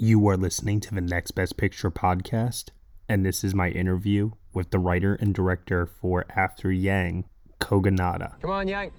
[0.00, 2.66] You are listening to the Next Best Picture podcast,
[3.08, 7.24] and this is my interview with the writer and director for After Yang,
[7.58, 8.40] Kogonada.
[8.40, 8.92] Come on, Yang.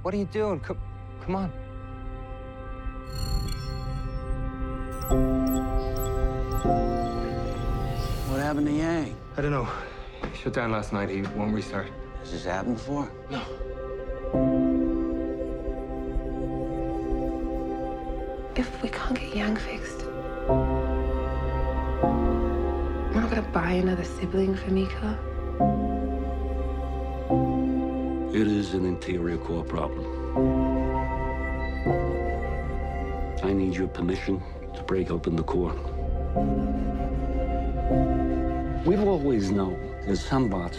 [0.00, 0.60] What are you doing?
[0.60, 0.78] Come,
[1.20, 1.50] come on.
[8.30, 9.14] What happened to Yang?
[9.36, 9.68] I don't know.
[10.32, 11.10] He shut down last night.
[11.10, 11.88] He won't restart.
[12.20, 13.12] Has this happened before?
[13.30, 14.65] No.
[18.58, 20.06] If we can't get Yang fixed,
[23.12, 25.18] we're not gonna buy another sibling for Mika.
[28.32, 30.06] It is an interior core problem.
[33.42, 34.42] I need your permission
[34.74, 35.74] to break open the core.
[38.86, 40.78] We've always known that some bots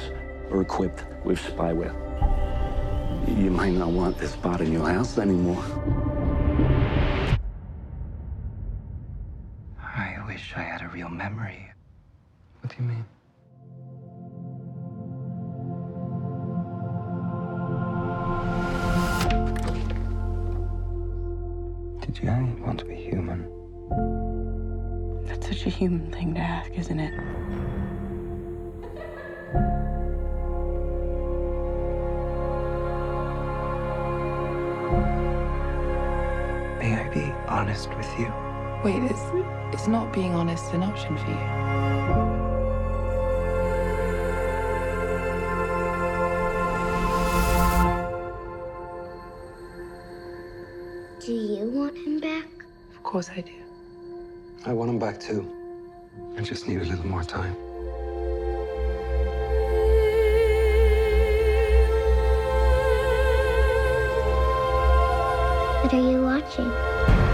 [0.51, 1.93] are equipped with spyware.
[3.27, 5.63] You might not want this bot in your house anymore.
[11.29, 11.69] Memory.
[12.61, 13.05] What do you mean?
[21.99, 23.43] Did Yang want to be human?
[25.25, 27.13] That's such a human thing to ask, isn't it?
[36.79, 38.46] May I be honest with you?
[38.87, 39.19] Wait, is
[39.73, 41.35] is not being honest an option for you?
[51.19, 52.47] Do you want him back?
[52.95, 53.51] Of course I do.
[54.65, 55.45] I want him back too.
[56.37, 57.55] I just need a little more time.
[65.83, 67.26] What are you watching?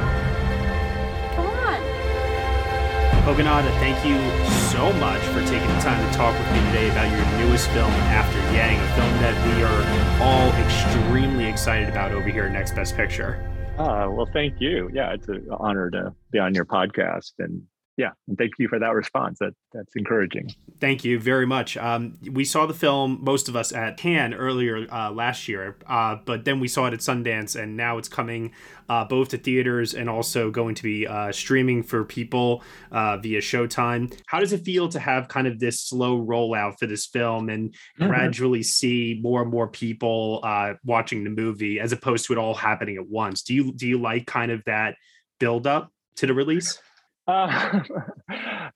[3.23, 4.17] Kogonada, thank you
[4.69, 7.89] so much for taking the time to talk with me today about your newest film,
[8.11, 12.75] After Yang, a film that we are all extremely excited about over here at Next
[12.75, 13.39] Best Picture.
[13.77, 14.89] Uh, well, thank you.
[14.93, 17.63] Yeah, it's an honor to be on your podcast, and
[17.97, 19.39] yeah, and thank you for that response.
[19.39, 20.49] That that's encouraging.
[20.79, 21.77] Thank you very much.
[21.77, 26.17] Um, we saw the film, most of us at Cannes earlier uh, last year, uh,
[26.25, 28.51] but then we saw it at Sundance, and now it's coming
[28.89, 33.39] uh, both to theaters and also going to be uh, streaming for people uh, via
[33.39, 34.13] Showtime.
[34.25, 37.73] How does it feel to have kind of this slow rollout for this film and
[37.99, 38.07] Mhm.
[38.07, 42.53] gradually see more and more people uh, watching the movie as opposed to it all
[42.55, 43.43] happening at once?
[43.43, 44.95] Do you do you like kind of that
[45.39, 46.79] build up to the release?
[47.27, 47.81] Uh,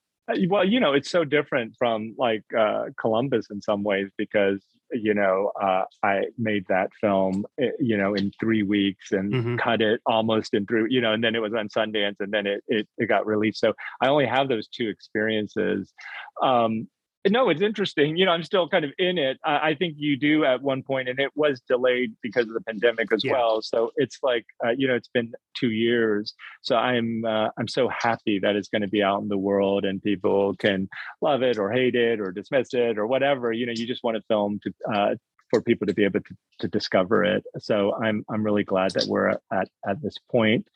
[0.49, 5.13] well, you know, it's so different from like uh, Columbus in some ways because you
[5.13, 9.59] know uh, I made that film, eh, you know, in three weeks and Mhm.
[9.59, 12.47] cut it almost in through, you know, and then it was on Sundance and then
[12.47, 13.59] it it, it got released.
[13.59, 15.93] So I only have those two experiences.
[16.41, 16.87] Um,
[17.29, 18.17] no, it's interesting.
[18.17, 19.37] You know, I'm still kind of in it.
[19.43, 22.61] I, I think you do at one point, and it was delayed because of the
[22.61, 23.33] pandemic as Yeah.
[23.33, 23.61] well.
[23.61, 26.33] So it's like, uh, you know, it's been two years.
[26.61, 29.85] So I'm uh, I'm so happy that it's going to be out in the world
[29.85, 30.89] and people can
[31.21, 33.51] love it or hate it or dismiss it or whatever.
[33.51, 35.15] You know, you just want a film to uh,
[35.49, 37.43] for people to be able to, to discover it.
[37.59, 40.67] So I'm I'm really glad that we're at at this point.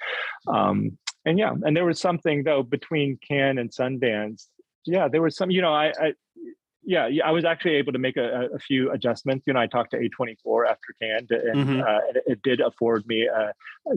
[0.47, 4.47] Um, and yeah, and there was something though between Cannes and Sundance.
[4.85, 5.51] Yeah, there was some.
[5.51, 5.87] You know, I.
[5.99, 6.13] I
[6.83, 9.45] yeah, yeah, I was actually able to make a, a few adjustments.
[9.45, 11.79] You know, I talked to A24 after Cannes, and Mhm.
[11.79, 13.51] uh, it, it did afford me uh,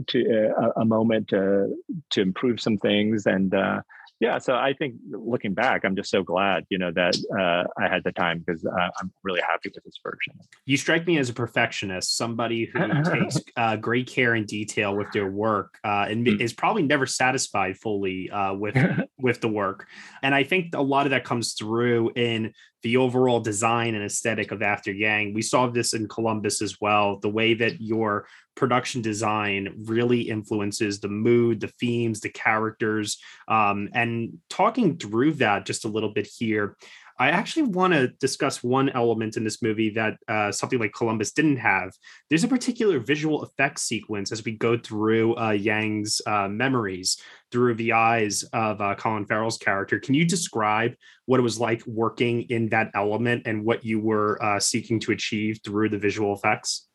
[0.09, 1.75] to uh, a, a moment to
[2.11, 3.25] to improve some things.
[3.25, 3.81] And uh,
[4.20, 7.88] yeah, so I think looking back, I'm just so glad, you know, that uh, I
[7.88, 10.34] had the time because uh, I'm really happy with this version.
[10.66, 12.80] You strike me as a perfectionist, somebody who
[13.12, 16.41] takes uh, great care and detail with their work, uh, and Mm.
[16.41, 18.76] is probably never satisfied fully uh, with
[19.19, 19.88] with the work.
[20.22, 22.52] And I think a lot of that comes through in
[22.84, 25.34] the overall design and aesthetic of After Yang.
[25.34, 27.19] We saw this in Columbus as well.
[27.19, 33.19] The way that your production design really influences the mood, the themes, the characters,
[33.49, 36.76] um, and talking through that just a little bit here.
[37.19, 41.32] I actually want to discuss one element in this movie that uh, something like Columbus
[41.32, 41.93] didn't have.
[42.29, 47.17] There's a particular visual effects sequence as we go through uh, Yang's uh, memories
[47.55, 50.01] through the eyes of uh, Colin Farrell's character.
[50.01, 50.97] Can you describe
[51.27, 55.12] what it was like working in that element and what you were uh, seeking to
[55.12, 56.89] achieve through the visual effects?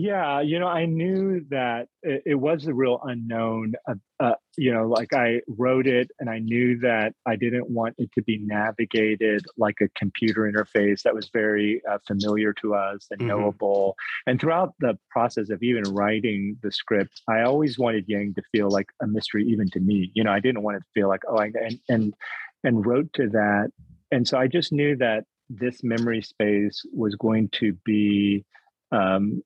[0.00, 3.72] Yeah, you know, I knew that it, it was a real unknown.
[3.88, 7.96] Uh, uh, you know, like I wrote it and I knew that I didn't want
[7.98, 13.08] it to be navigated like a computer interface that was very uh, familiar to us
[13.10, 13.26] and Mhm.
[13.26, 13.96] knowable.
[14.24, 18.70] And throughout the process of even writing the script, I always wanted Yang to feel
[18.70, 20.12] like a mystery, even to me.
[20.14, 22.14] You know, I didn't want it to feel like, oh, I, and, and,
[22.62, 23.72] and wrote to that.
[24.12, 28.44] And so I just knew that this memory space was going to be
[28.92, 29.42] um,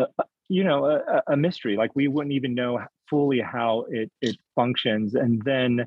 [0.00, 4.36] a, you know a, a- mystery like we wouldn't even know fully how it it
[4.54, 5.84] functions and then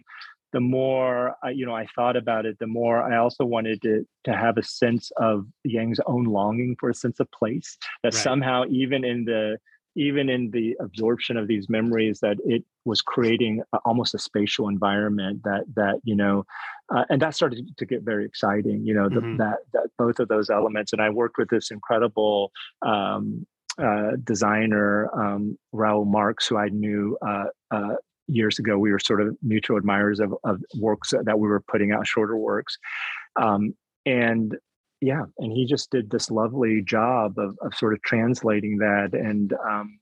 [0.52, 4.06] the more I, you know i thought about it the more i also wanted to
[4.26, 8.24] to have a sense of yang's own longing for a sense of place that Right.
[8.24, 9.58] somehow even in the
[9.96, 14.70] even in the absorption of these memories that it was creating a, almost a spatial
[14.70, 16.46] environment that that you know
[16.96, 19.38] uh, and that started to get very exciting you know the, Mhm.
[19.38, 22.52] that, that both of those elements and i worked with this incredible
[22.82, 23.46] um,
[23.82, 27.96] uh, designer um, Raoul Marks, who I knew uh, uh,
[28.28, 28.78] years ago.
[28.78, 32.38] We were sort of mutual admirers of, of works that we were putting out, shorter
[32.38, 32.78] works,
[33.42, 33.74] um,
[34.06, 34.56] and
[35.02, 39.54] yeah, and he just did this lovely job of of sort of translating that and.
[39.54, 40.00] Um,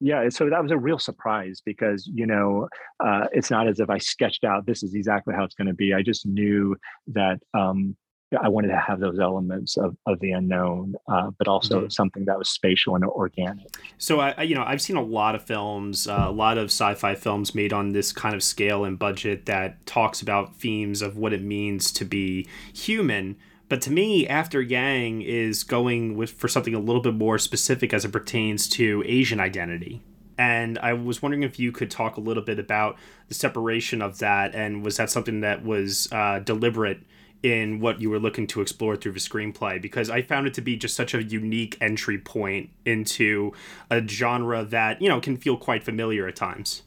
[0.00, 2.68] yeah, so that was a real surprise because you know
[3.04, 5.74] uh, it's not as if I sketched out this is exactly how it's going to
[5.74, 5.92] be.
[5.92, 6.76] I just knew
[7.08, 7.96] that um,
[8.42, 11.92] I wanted to have those elements of, of the unknown, uh, but also Mhm.
[11.92, 13.66] something that was spatial and organic.
[13.96, 16.66] So I, I- you know, I've seen a lot of films, uh, a lot of
[16.66, 21.16] sci-fi films made on this kind of scale and budget that talks about themes of
[21.16, 23.36] what it means to be human.
[23.70, 27.94] But to me, After Yang is going with for something a little bit more specific
[27.94, 30.02] as it pertains to Asian identity.
[30.36, 32.96] And I was wondering if you could talk a little bit about
[33.28, 37.00] the separation of that, and was that something that was uh, deliberate
[37.42, 39.80] in what you were looking to explore through the screenplay?
[39.80, 43.52] Because I found it to be just such a unique entry point into
[43.90, 46.82] a genre that you know can feel quite familiar at times.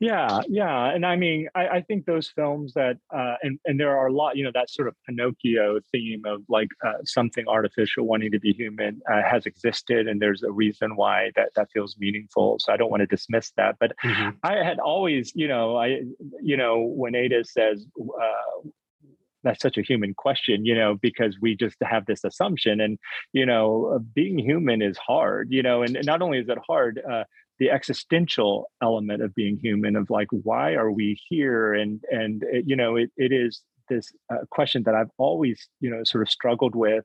[0.00, 3.96] Yeah, yeah, and I mean, I, I think those films that, uh, and and there
[3.96, 8.06] are a lot, you know, that sort of Pinocchio theme of like uh, something artificial
[8.06, 11.96] wanting to be human uh, has existed, and there's a reason why that that feels
[11.98, 12.58] meaningful.
[12.60, 13.92] So I don't want to dismiss that, but
[14.42, 16.00] I had always, you know, I,
[16.42, 17.86] you know, when Ada says.
[19.42, 22.98] That's such a human question, you know, because we just have this assumption, and
[23.32, 27.00] you know, uh, being human is hard, you know, and, not only is it hard,
[27.10, 27.24] uh,
[27.58, 32.58] the existential element of being human, of like, why are we here, and and uh,
[32.64, 36.30] you know, it it is this uh, question that I've always, you know, sort of
[36.30, 37.04] struggled with.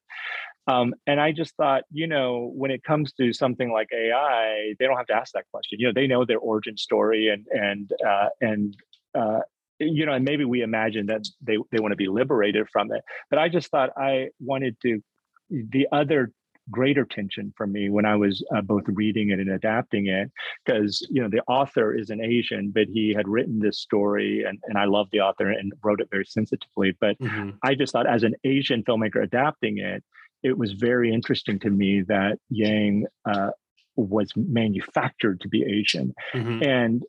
[0.67, 4.85] Um, and I just thought, you know, when it comes to something like AI, they
[4.85, 5.79] don't have to ask that question.
[5.79, 8.75] You know, they know their origin story, and and uh, and
[9.13, 9.39] uh,
[9.79, 13.01] you know, and maybe we imagine that they they want to be liberated from it.
[13.29, 15.01] But I just thought I wanted to
[15.49, 16.31] the other
[16.71, 20.31] greater tension for me when I was uh, both reading it and adapting it,
[20.65, 24.59] because you know the author is an Asian, but he had written this story, and
[24.67, 26.95] and I love the author and wrote it very sensitively.
[26.99, 27.57] But Mhm.
[27.63, 30.03] I just thought, as an Asian filmmaker adapting it,
[30.43, 33.51] it was very interesting to me that Yang uh,
[33.95, 36.65] was manufactured to be Asian, Mhm.
[36.65, 37.03] and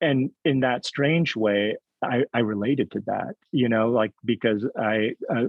[0.00, 3.34] and in that strange way, I, I related to that.
[3.52, 5.14] You know, like because I.
[5.32, 5.46] Uh,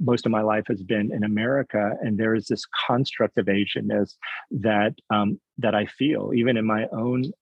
[0.00, 4.14] most of my life has been in America, and there is this construct of Asianness
[4.50, 7.32] that um, that I feel, even in my own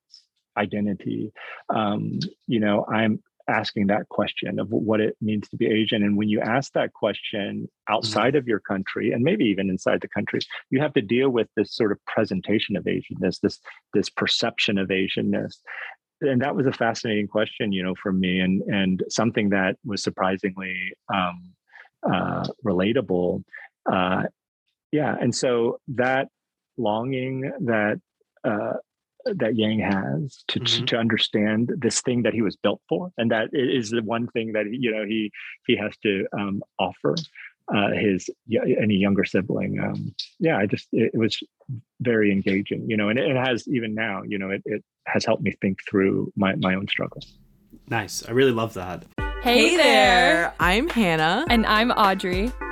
[0.56, 1.32] identity.
[1.70, 6.02] Um, you know, I'm asking that question of what it means to be Asian.
[6.02, 10.08] And when you ask that question outside of your country, and maybe even inside the
[10.08, 10.40] country,
[10.70, 13.58] you have to deal with this sort of presentation of Asianness, this
[13.94, 15.56] this perception of Asianness.
[16.22, 20.02] And that was a fascinating question, you know, for me, and and something that was
[20.02, 21.52] surprisingly um,
[22.02, 23.42] uh, relatable.
[23.90, 24.24] Uh,
[24.92, 26.28] yeah, and so that
[26.76, 28.00] longing that
[28.44, 28.74] uh,
[29.24, 30.86] that Yang has to, to Mhm.
[30.86, 34.52] to understand this thing that he was built for, and that is the one thing
[34.52, 35.30] that you know he
[35.66, 37.14] he has to um, offer
[37.74, 38.28] uh, his
[38.80, 39.80] any younger sibling.
[39.80, 41.38] Um, yeah, I just it, it was
[42.00, 45.24] very engaging, you know, and it, it has even now, you know, it, it has
[45.24, 47.38] helped me think through my my own struggles.
[47.88, 48.24] Nice.
[48.26, 49.04] I really love that.
[49.42, 50.54] Hey, there.
[50.60, 51.44] I'm Hannah.
[51.48, 52.52] And I'm Audrey.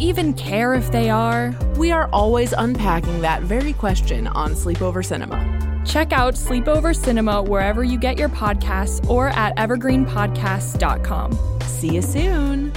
[0.00, 1.54] even care if they are?
[1.76, 5.38] We are always unpacking that very question on Sleepover Cinema.
[5.84, 11.60] Check out Sleepover Cinema wherever you get your podcasts or at evergreenpodcasts.com.
[11.62, 12.72] See you soon.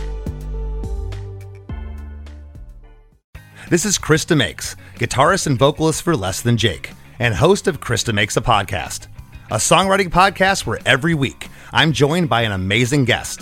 [3.69, 8.03] This is Chris DeMakes, guitarist and vocalist for Less Than Jake, and host of Chris
[8.03, 9.07] DeMakes a Podcast,
[9.49, 13.41] a songwriting podcast where every week I'm joined by an amazing guest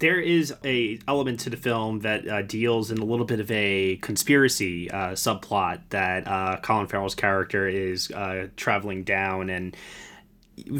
[0.00, 3.50] There is a element to the film that uh, deals in a little bit of
[3.50, 9.76] a conspiracy uh, subplot that uh, Colin Farrell's character is uh, traveling down, and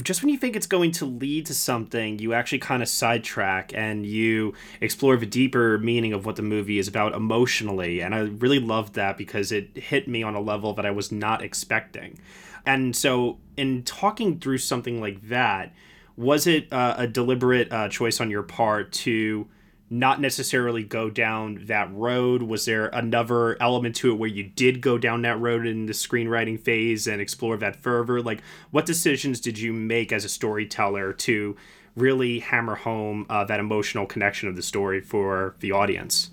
[0.02, 3.72] just when you think it's going to lead to something, you actually kind of sidetrack
[3.74, 8.20] and you explore the deeper meaning of what the movie is about emotionally, and I
[8.20, 12.18] really loved that because it hit me on a level that I was not expecting,
[12.64, 15.74] and so in talking through something like that
[16.20, 19.48] was it uh, a deliberate uh, choice on your part to
[19.88, 22.42] not necessarily go down that road?
[22.42, 25.94] Was there another element to it where you did go down that road in the
[25.94, 28.20] screenwriting phase and explore that further?
[28.20, 31.56] Like what decisions did you make as a storyteller to
[31.96, 36.30] really hammer home uh, that emotional connection of the story for the audience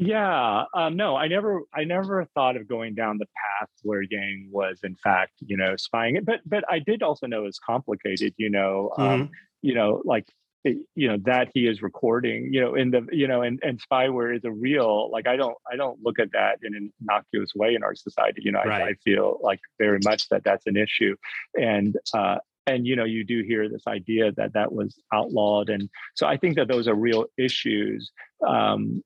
[0.00, 4.48] Yeah, um, no, I never, I never thought of going down the path where Yang
[4.52, 6.24] was, in fact, you know, spying it.
[6.24, 8.32] But, but I did also know it's complicated.
[8.36, 10.24] You know, um, you know, like,
[10.64, 12.52] it- you know, that he is recording.
[12.54, 15.10] You know, in the, you know, and and spyware is a real.
[15.10, 18.42] Like, I don't, I don't look at that in an innocuous way in our society.
[18.44, 21.16] You know, I, I feel like very much that that's an issue,
[21.54, 21.96] and.
[22.14, 22.36] uh
[22.68, 26.36] and you know you do hear this idea that that was outlawed and so i
[26.36, 28.12] think that those are real issues
[28.46, 29.02] um,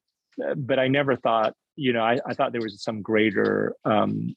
[0.56, 4.34] but I never thought, you know, I, I thought there was some greater um,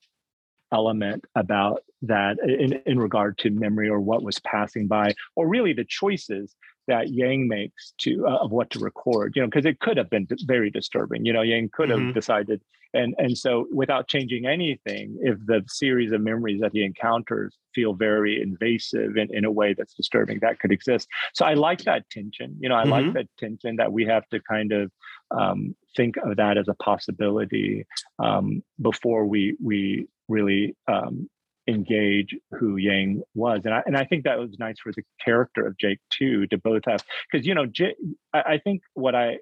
[0.72, 5.74] element about that in, in regard to memory or what was passing by, or really
[5.74, 6.56] the choices
[6.88, 9.34] that Yang makes to uh, of what to record.
[9.36, 11.25] You know, because it could have been very disturbing.
[11.25, 12.14] You know, Yang could have Mhm.
[12.14, 12.62] decided,
[12.94, 17.94] and and so without changing anything, if the series of memories that he encounters feel
[17.94, 21.08] very invasive in, in a way that's disturbing, that could exist.
[21.34, 22.56] So I like that tension.
[22.60, 23.14] You know, I like Mhm.
[23.14, 24.92] that tension that we have to kind of
[25.38, 27.86] um, think of that as a possibility
[28.20, 31.30] um, before we we really um,
[31.68, 35.65] engage who Yang was, and I and I think that was nice for the character
[35.65, 37.96] of Jake too to both have because you know Jake,
[38.34, 39.38] I, I think what I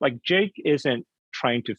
[0.00, 1.74] like Jake isn't trying to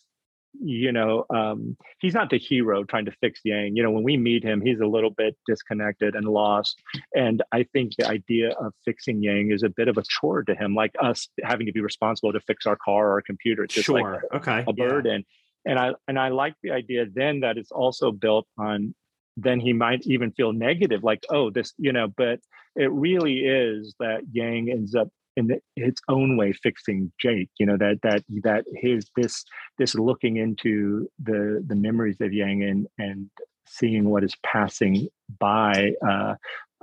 [0.60, 4.18] you know um he's not the hero trying to fix yang you know when we
[4.18, 6.82] meet him he's a little bit disconnected and lost
[7.16, 10.54] and i think the idea of fixing yang is a bit of a chore to
[10.54, 13.76] him like us having to be responsible to fix our car or our computer it's
[13.76, 14.88] just like okay a yeah.
[14.88, 15.24] burden
[15.66, 18.94] and i and i like the idea then that it's also built on
[19.38, 22.40] then he might even feel negative like oh this you know but
[22.76, 27.66] it really is that yang ends up in the, its own way fixing jake you
[27.66, 29.46] know that that that his this
[29.78, 33.30] this looking into the the memories of yang and and
[33.68, 35.08] seeing what is passing
[35.40, 36.36] by uh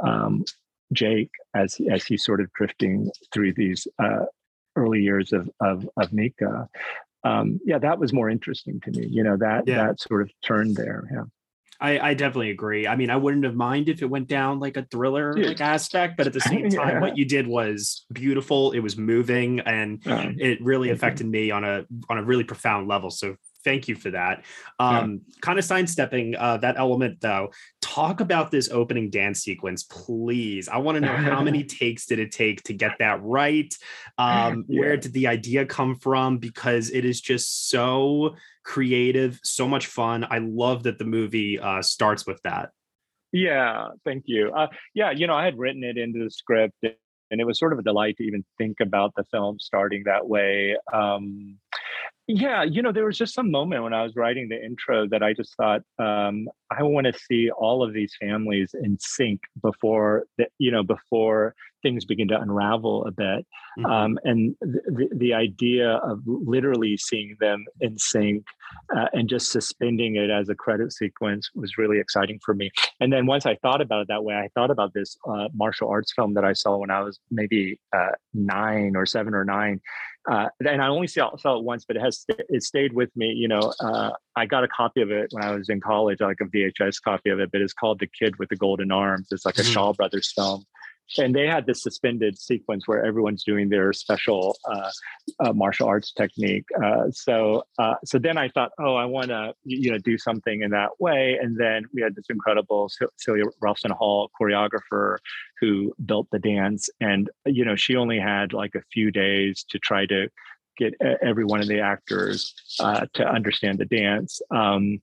[0.02, 0.45] um
[0.93, 4.25] jake as as he's sort of drifting through these uh
[4.76, 6.69] early years of of of mika
[7.25, 9.88] um yeah that was more interesting to me you know that Yeah.
[9.88, 11.25] that sort of turn there yeah
[11.80, 12.88] I, I definitely agree.
[12.88, 16.16] I mean, I wouldn't have mind if it went down like a thriller like aspect,
[16.16, 17.00] but at the same time, Yeah.
[17.00, 18.73] what you did was beautiful.
[18.73, 22.88] It was moving, and Um, it really affected me on a on a really profound
[22.88, 23.11] level.
[23.11, 24.45] So thank you for that.
[24.81, 25.00] Yeah.
[25.00, 27.53] Um, kind of sidestepping uh, that element though.
[27.81, 30.69] Talk about this opening dance sequence, please.
[30.69, 33.73] I want to know how many takes did it take to get that right?
[34.17, 36.38] Um, Where did the idea come from?
[36.38, 40.27] Because it is just so creative, so much fun.
[40.31, 42.71] I love that the movie uh, starts with that.
[43.33, 44.50] Yeah, thank you.
[44.53, 47.73] Uh, yeah, you know, I had written it into the script, and it was sort
[47.73, 50.77] of a delight to even think about the film starting that way.
[50.93, 51.59] Um,
[52.28, 55.23] yeah you know there was just some moment when i was writing the intro that
[55.23, 60.25] i just thought um, i want to see all of these families in sync before
[60.37, 61.54] the, you know before
[61.88, 63.47] things begin to unravel a bit
[63.78, 63.87] mm-hmm.
[63.87, 68.45] um, and the, the idea of literally seeing them in sync
[68.95, 73.12] uh, and just suspending it as a credit sequence was really exciting for me and
[73.12, 76.12] then once i thought about it that way i thought about this uh, martial arts
[76.12, 79.80] film that i saw when i was maybe uh, nine or seven or nine
[80.30, 83.28] uh, and I only saw, saw it once, but it has it stayed with me.
[83.28, 86.38] You know, uh, I got a copy of it when I was in college, like
[86.42, 87.50] a VHS copy of it.
[87.50, 89.28] But it's called The Kid with the Golden Arms.
[89.30, 89.73] It's like a mm-hmm.
[89.73, 90.64] Shaw Brothers film,
[91.17, 94.91] and they had this suspended sequence where everyone's doing their special uh,
[95.41, 96.67] uh, martial arts technique.
[96.83, 100.62] Uh, so, uh, so then I thought, oh, I want to you know do something
[100.62, 101.38] in that way.
[101.41, 105.19] And then we had this incredible Celia Rowlson Hall choreographer
[105.61, 109.79] who built the dance, and you know she only had like a few days to
[109.79, 110.29] try to
[110.78, 114.40] get every one of the actors uh, to understand the dance.
[114.50, 115.00] Um,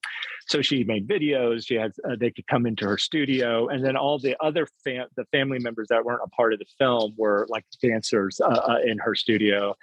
[0.47, 1.65] so she made videos.
[1.65, 5.07] She had uh, they could come into her studio, and then all the other fam-
[5.15, 8.77] the family members that weren't a part of the film were like dancers uh, uh
[8.85, 9.75] in her studio.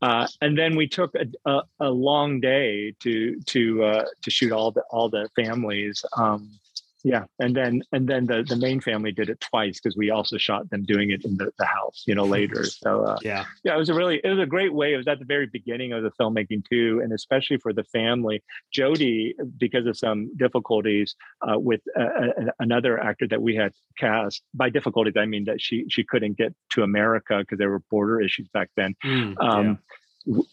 [0.00, 4.52] Uh, and then we took a, a, a, long day to to uh, to shoot
[4.52, 6.04] all the all the families.
[6.16, 6.50] Um,
[7.04, 10.38] yeah and then and then the the main family did it twice because we also
[10.38, 12.64] shot them doing it in the, the house you know later.
[12.64, 13.44] So uh, yeah.
[13.64, 15.46] yeah it was a really it was a great way it was at the very
[15.46, 18.42] beginning of the filmmaking too and especially for the family.
[18.76, 22.28] Jodie because of some difficulties uh, with uh,
[22.58, 26.54] another actor that we had cast by difficulties i mean that she she couldn't get
[26.70, 28.94] to america because there were border issues back then.
[29.04, 29.74] Mm, um, yeah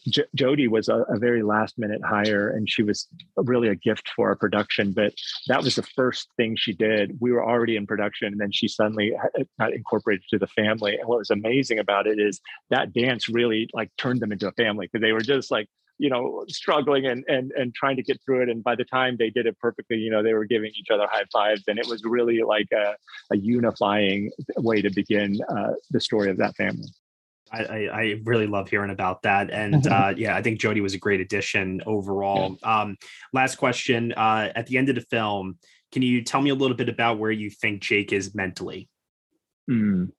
[0.08, 4.10] J- Jodie was a, a, very last minute hire and she was really a gift
[4.16, 4.92] for our production.
[4.92, 5.14] But
[5.46, 7.16] that was the first thing she did.
[7.20, 9.12] We were already in production and then she suddenly
[9.58, 10.96] got incorporated to the family.
[10.96, 14.52] And what was amazing about it is that dance really like turned them into a
[14.52, 18.18] family because they were just like, you know, struggling and, and, and trying to get
[18.24, 18.48] through it.
[18.48, 21.06] And by the time they did it perfectly, you know, they were giving each other
[21.10, 22.96] high fives and it was really like a,
[23.30, 26.88] a unifying way to begin uh, the story of that family.
[27.52, 29.50] I, I, really love hearing about that.
[29.50, 32.56] And uh, yeah, I think Jodie was a great addition overall.
[32.62, 32.80] Yeah.
[32.80, 32.96] Um,
[33.32, 34.12] last question.
[34.12, 35.58] Uh, at the end of the film,
[35.92, 38.88] can you tell me a little bit about where you think Jake is mentally?
[39.68, 40.10] Mm.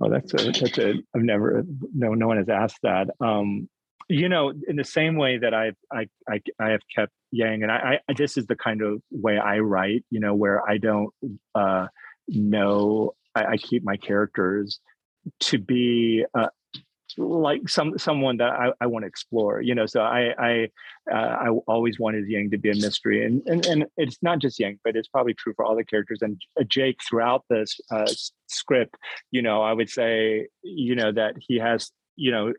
[0.00, 3.08] Oh, that's a, that's a, I've never, no, no one has asked that.
[3.20, 3.68] Um,
[4.08, 7.72] you know, in the same way that I've, I, I, I have kept Yang and
[7.72, 11.10] I, I, this is the kind of way I write, you know, where I don't
[11.54, 11.88] uh,
[12.28, 14.80] know, I, I keep my characters
[15.40, 16.48] to be uh,
[17.18, 20.68] like some someone that I, I want to explore you know so i i
[21.10, 24.58] uh, i always wanted yang to be a mystery and, and and it's not just
[24.58, 28.10] yang but it's probably true for all the characters and uh, jake throughout this uh,
[28.48, 28.96] script
[29.30, 32.52] you know i would say you know that he has you know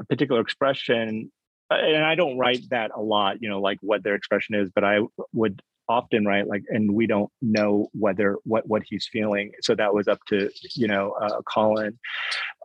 [0.00, 1.30] a particular expression
[1.70, 4.70] uh, and i don't write that a lot you know like what their expression is
[4.74, 5.00] but i
[5.32, 9.52] would often right like and we don't know whether what what he's feeling.
[9.62, 11.98] So that was up to you know uh, colin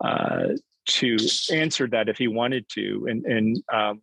[0.03, 0.49] uh,
[0.85, 1.17] to
[1.51, 3.07] answer that if he wanted to.
[3.09, 4.01] And and um,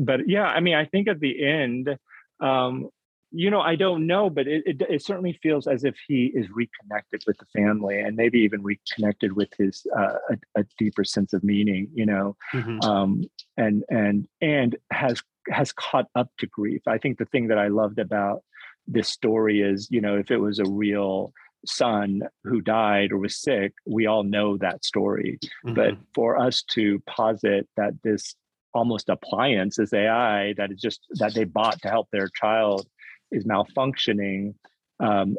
[0.00, 1.96] but yeah i mean i think at the end
[2.40, 2.88] um,
[3.30, 6.46] you know i don't know but it, it, it, certainly feels as if he is
[6.50, 11.32] reconnected with the family and maybe even reconnected with his uh, a, a, deeper sense
[11.32, 12.36] of meaning you know?
[12.52, 12.80] Mm-hmm.
[12.80, 13.22] um,
[13.56, 16.82] and and and has has caught up to grief.
[16.86, 18.42] I think the thing that i loved about
[18.90, 21.32] this story is you know if it was a real
[21.66, 25.74] son who died or was sick we all know that story mm-hmm.
[25.74, 28.34] but for us to posit that this
[28.74, 32.86] almost appliance is ai that is just that they bought to help their child
[33.30, 34.54] is malfunctioning
[35.00, 35.36] um,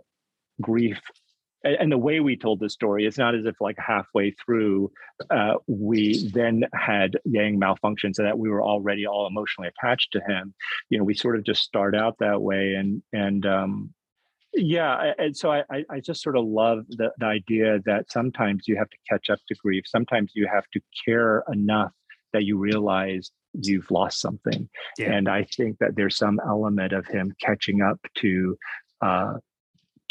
[0.61, 1.01] grief
[1.63, 4.91] and the way we told the story it's not as if like halfway through
[5.29, 10.21] uh, we then had yang malfunction so that we were already all emotionally attached to
[10.21, 10.53] him.
[10.89, 13.93] You know we sort of just start out that way and and um
[14.53, 18.75] yeah and so i i just sort of love the, the idea that sometimes you
[18.75, 19.83] have to catch up to grief.
[19.87, 21.93] Sometimes you have to care enough
[22.33, 24.69] that you realize you've lost something.
[24.97, 25.11] Yeah.
[25.13, 28.57] and i think that there's some element of him catching up to
[29.01, 29.33] uh,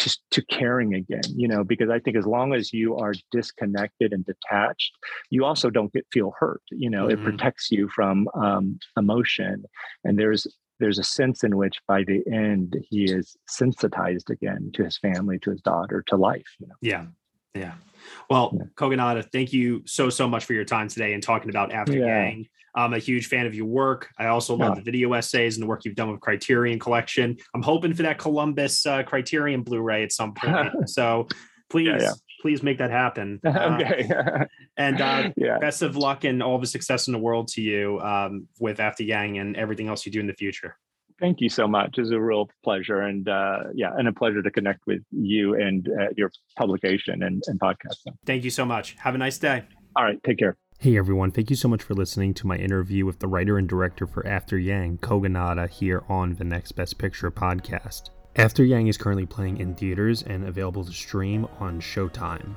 [0.01, 4.13] to, to caring again you know because i think as long as you are disconnected
[4.13, 4.93] and detached
[5.29, 7.21] you also don't get feel hurt you know mm-hmm.
[7.21, 9.63] it protects you from um, emotion
[10.05, 10.47] and there's
[10.79, 15.39] there's a sense in which by the end he is sensitized again to his family
[15.39, 17.05] to his daughter to life you know yeah
[17.55, 17.75] yeah
[18.29, 18.65] well yeah.
[18.75, 22.07] kogonada thank you so so much for your time today and talking about after yeah.
[22.07, 24.11] gang I'm a huge fan of your work.
[24.19, 27.37] I also love the video essays and the work you've done with Criterion Collection.
[27.55, 30.71] I'm hoping for that Columbus uh, Criterion Blu-ray at some point.
[30.89, 31.27] so
[31.69, 32.13] please, yeah, yeah.
[32.41, 33.41] please make that happen.
[33.47, 34.09] okay.
[34.09, 34.45] Uh,
[34.77, 35.59] and uh, yeah.
[35.59, 39.03] best of luck and all the success in the world to you um, with After
[39.03, 40.77] Yang and everything else you do in the future.
[41.21, 41.99] Thank you so much.
[41.99, 45.87] It's a real pleasure, and uh, yeah, and a pleasure to connect with you and
[45.89, 48.15] uh, your publication and, and podcasting.
[48.25, 48.97] Thank you so much.
[49.01, 49.65] Have a nice day.
[49.97, 50.57] All right, take care.
[50.79, 53.69] Hey everyone, thank you so much for listening to my interview with the writer and
[53.69, 58.09] director for After Yang, Kogonada, here on the Next Best Picture podcast.
[58.37, 62.57] After Yang is currently playing in theaters and available to stream on Showtime.